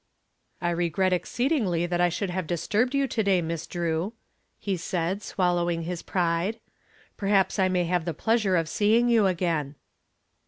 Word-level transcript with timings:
"I 0.61 0.71
regret 0.71 1.13
exceedingly 1.13 1.85
that 1.85 2.01
I 2.01 2.09
should 2.09 2.31
have 2.31 2.47
disturbed 2.47 2.95
you 2.95 3.07
to 3.07 3.21
day, 3.21 3.39
Miss 3.39 3.67
Drew," 3.67 4.13
he 4.57 4.75
said, 4.75 5.21
swallowing 5.21 5.83
his 5.83 6.01
pride. 6.01 6.59
"Perhaps 7.17 7.59
I 7.59 7.69
may 7.69 7.83
have 7.83 8.05
the 8.05 8.15
pleasure 8.15 8.55
of 8.55 8.67
seeing 8.67 9.09
you 9.09 9.27
again." 9.27 9.75